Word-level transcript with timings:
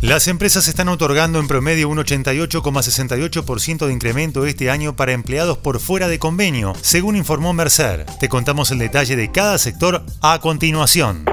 Las 0.00 0.28
empresas 0.28 0.68
están 0.68 0.88
otorgando 0.88 1.40
en 1.40 1.48
promedio 1.48 1.88
un 1.88 1.98
88,68% 1.98 3.84
de 3.84 3.92
incremento 3.92 4.46
este 4.46 4.70
año 4.70 4.94
para 4.94 5.10
empleados 5.10 5.58
por 5.58 5.80
fuera 5.80 6.06
de 6.06 6.20
convenio, 6.20 6.72
según 6.82 7.16
informó 7.16 7.52
Mercer. 7.52 8.06
Te 8.20 8.28
contamos 8.28 8.70
el 8.70 8.78
detalle 8.78 9.16
de 9.16 9.32
cada 9.32 9.58
sector 9.58 10.06
a 10.22 10.38
continuación. 10.38 11.24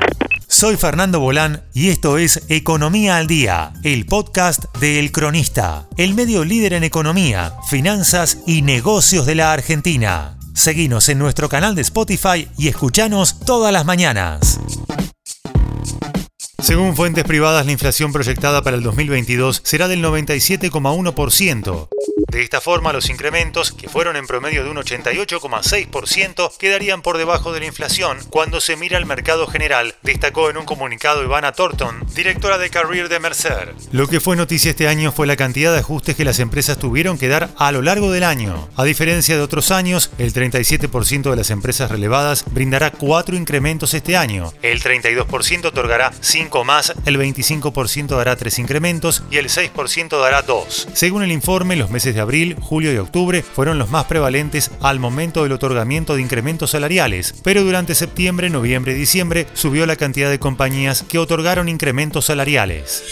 Soy 0.47 0.77
Fernando 0.77 1.19
Bolán 1.19 1.63
y 1.75 1.89
esto 1.89 2.17
es 2.17 2.41
Economía 2.49 3.17
al 3.17 3.27
Día, 3.27 3.71
el 3.83 4.07
podcast 4.07 4.75
de 4.79 4.99
El 4.99 5.11
Cronista, 5.11 5.87
el 5.95 6.15
medio 6.15 6.43
líder 6.43 6.73
en 6.73 6.83
economía, 6.83 7.53
finanzas 7.69 8.39
y 8.47 8.63
negocios 8.63 9.27
de 9.27 9.35
la 9.35 9.53
Argentina. 9.53 10.39
Seguinos 10.55 11.07
en 11.09 11.19
nuestro 11.19 11.49
canal 11.49 11.75
de 11.75 11.83
Spotify 11.83 12.47
y 12.57 12.69
escuchanos 12.69 13.39
todas 13.41 13.71
las 13.71 13.85
mañanas. 13.85 14.59
Según 16.65 16.95
fuentes 16.95 17.23
privadas, 17.25 17.63
la 17.67 17.73
inflación 17.73 18.11
proyectada 18.11 18.63
para 18.63 18.75
el 18.75 18.81
2022 18.81 19.61
será 19.63 19.87
del 19.87 20.03
97,1%. 20.03 21.89
De 22.27 22.41
esta 22.41 22.59
forma, 22.59 22.91
los 22.91 23.09
incrementos, 23.09 23.71
que 23.71 23.87
fueron 23.87 24.15
en 24.15 24.25
promedio 24.25 24.63
de 24.63 24.71
un 24.71 24.77
88,6%, 24.77 26.57
quedarían 26.57 27.03
por 27.03 27.19
debajo 27.19 27.53
de 27.53 27.59
la 27.59 27.67
inflación 27.67 28.17
cuando 28.29 28.59
se 28.61 28.75
mira 28.75 28.97
al 28.97 29.05
mercado 29.05 29.45
general, 29.45 29.95
destacó 30.01 30.49
en 30.49 30.57
un 30.57 30.65
comunicado 30.65 31.23
Ivana 31.23 31.51
Thornton, 31.51 32.03
directora 32.15 32.57
de 32.57 32.71
Career 32.71 33.09
de 33.09 33.19
Mercer. 33.19 33.75
Lo 33.91 34.07
que 34.07 34.19
fue 34.19 34.35
noticia 34.35 34.71
este 34.71 34.87
año 34.87 35.11
fue 35.11 35.27
la 35.27 35.35
cantidad 35.35 35.71
de 35.71 35.79
ajustes 35.79 36.15
que 36.15 36.25
las 36.25 36.39
empresas 36.39 36.79
tuvieron 36.79 37.17
que 37.17 37.27
dar 37.27 37.51
a 37.57 37.71
lo 37.71 37.83
largo 37.83 38.11
del 38.11 38.23
año. 38.23 38.69
A 38.75 38.83
diferencia 38.83 39.35
de 39.35 39.41
otros 39.43 39.69
años, 39.69 40.09
el 40.17 40.33
37% 40.33 41.29
de 41.29 41.35
las 41.35 41.51
empresas 41.51 41.91
relevadas 41.91 42.43
brindará 42.51 42.91
cuatro 42.91 43.35
incrementos 43.35 43.93
este 43.93 44.17
año, 44.17 44.51
el 44.63 44.81
32% 44.81 45.65
otorgará 45.65 46.11
5 46.19 46.54
más, 46.63 46.93
el 47.05 47.19
25% 47.19 48.15
dará 48.15 48.35
3 48.35 48.59
incrementos 48.59 49.23
y 49.29 49.37
el 49.37 49.47
6% 49.47 50.21
dará 50.21 50.41
2. 50.41 50.87
Según 50.93 51.23
el 51.23 51.31
informe, 51.31 51.75
los 51.75 51.89
meses 51.89 52.15
de 52.15 52.21
abril, 52.21 52.55
julio 52.61 52.93
y 52.93 52.97
octubre 52.97 53.41
fueron 53.43 53.77
los 53.77 53.89
más 53.89 54.05
prevalentes 54.05 54.71
al 54.81 54.99
momento 54.99 55.43
del 55.43 55.51
otorgamiento 55.51 56.15
de 56.15 56.21
incrementos 56.21 56.71
salariales, 56.71 57.35
pero 57.43 57.63
durante 57.63 57.95
septiembre, 57.95 58.49
noviembre 58.49 58.93
y 58.93 58.95
diciembre 58.95 59.47
subió 59.53 59.85
la 59.85 59.95
cantidad 59.95 60.29
de 60.29 60.39
compañías 60.39 61.03
que 61.03 61.19
otorgaron 61.19 61.69
incrementos 61.69 62.25
salariales. 62.25 63.03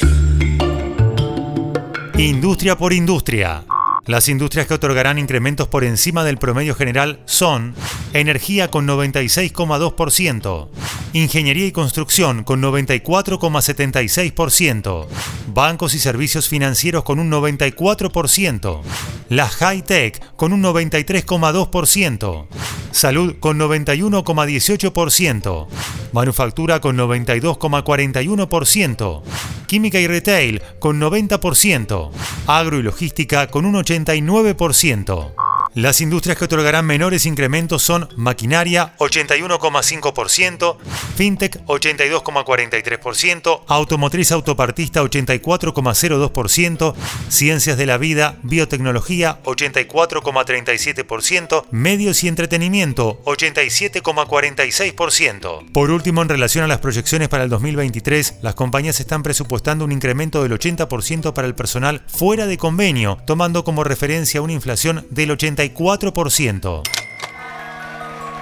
Industria 2.18 2.78
por 2.78 2.94
industria. 2.94 3.66
Las 4.06 4.28
industrias 4.28 4.68
que 4.68 4.74
otorgarán 4.74 5.18
incrementos 5.18 5.70
por 5.70 5.86
encima 5.86 6.26
del 6.26 6.38
promedio 6.38 6.76
general 6.76 7.20
son 7.26 7.74
energía 8.14 8.70
con 8.70 8.86
96,2%, 8.86 10.68
ingeniería 11.14 11.68
y 11.68 11.72
construcción 11.72 12.44
con 12.44 12.62
94,76%, 12.62 15.08
bancos 15.54 15.94
y 15.94 16.00
servicios 16.00 16.50
financieros 16.50 17.04
con 17.04 17.20
un 17.20 17.32
94%, 17.32 18.82
la 19.30 19.48
high 19.48 19.84
tech 19.84 20.36
con 20.36 20.52
un 20.54 20.64
93,2%, 20.64 22.48
salud 22.92 23.36
con 23.40 23.60
91,18%, 23.60 25.68
manufactura 26.12 26.82
con 26.82 26.98
92,41%, 26.98 29.22
química 29.68 30.00
y 30.00 30.08
retail 30.08 30.64
con 30.80 31.00
90%, 31.00 32.10
agro 32.48 32.80
y 32.80 32.84
logística 32.84 33.48
con 33.48 33.66
un 33.66 33.76
89%. 33.76 35.43
Las 35.76 36.02
industrias 36.02 36.38
que 36.38 36.46
otorgarán 36.46 36.86
menores 36.86 37.26
incrementos 37.26 37.82
son 37.82 38.08
maquinaria 38.16 38.94
81,5%, 39.00 40.78
fintech 41.16 41.66
82,43%, 41.66 43.62
automotriz 43.68 44.32
autopartista 44.32 45.02
84,02%, 45.02 46.94
ciencias 47.28 47.76
de 47.76 47.88
la 47.88 47.98
vida, 47.98 48.38
biotecnología 48.44 49.40
84,37%, 49.46 51.66
medios 51.72 52.24
y 52.24 52.28
entretenimiento 52.28 53.20
87,46%. 53.26 55.72
Por 55.72 55.90
último, 55.90 56.22
en 56.22 56.30
relación 56.30 56.64
a 56.64 56.68
las 56.68 56.78
proyecciones 56.78 57.30
para 57.30 57.46
el 57.46 57.50
2023, 57.50 58.36
las 58.44 58.54
compañías 58.54 59.00
están 59.00 59.24
presupuestando 59.24 59.86
un 59.86 59.92
incremento 59.92 60.44
del 60.44 60.52
80% 60.52 61.34
para 61.34 61.48
el 61.48 61.56
personal 61.56 62.04
fuera 62.06 62.46
de 62.46 62.60
convenio, 62.60 63.18
tomando 63.26 63.64
como 63.64 63.84
referencia 63.84 64.44
una 64.44 64.54
inflación 64.54 65.08
del 65.10 65.32
80 65.32 65.63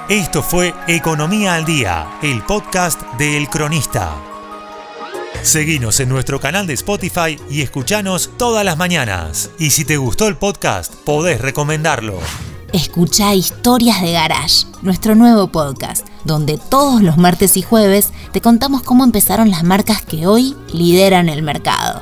esto 0.09 0.43
fue 0.43 0.73
Economía 0.87 1.55
al 1.55 1.63
Día, 1.63 2.17
el 2.21 2.41
podcast 2.41 3.01
de 3.17 3.37
El 3.37 3.47
Cronista. 3.47 4.13
Seguinos 5.41 5.99
en 5.99 6.09
nuestro 6.09 6.39
canal 6.39 6.67
de 6.67 6.73
Spotify 6.73 7.39
y 7.49 7.61
escuchanos 7.61 8.31
todas 8.37 8.65
las 8.65 8.77
mañanas. 8.77 9.51
Y 9.57 9.69
si 9.69 9.85
te 9.85 9.97
gustó 9.97 10.27
el 10.27 10.35
podcast, 10.35 10.93
podés 10.95 11.39
recomendarlo. 11.39 12.19
Escucha 12.73 13.33
Historias 13.33 14.01
de 14.01 14.11
Garage, 14.11 14.65
nuestro 14.81 15.15
nuevo 15.15 15.47
podcast, 15.47 16.07
donde 16.25 16.57
todos 16.57 17.01
los 17.01 17.17
martes 17.17 17.55
y 17.55 17.61
jueves 17.61 18.11
te 18.33 18.41
contamos 18.41 18.81
cómo 18.81 19.03
empezaron 19.03 19.49
las 19.49 19.63
marcas 19.63 20.01
que 20.01 20.27
hoy 20.27 20.55
lideran 20.73 21.29
el 21.29 21.41
mercado. 21.43 22.01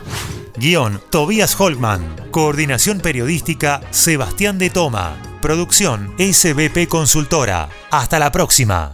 Guión 0.59 1.01
Tobias 1.09 1.55
Holtman. 1.57 2.01
Coordinación 2.31 2.99
periodística 2.99 3.79
Sebastián 3.91 4.59
de 4.59 4.69
Toma. 4.69 5.15
Producción 5.41 6.13
SBP 6.17 6.89
Consultora. 6.89 7.69
Hasta 7.91 8.19
la 8.19 8.29
próxima. 8.33 8.91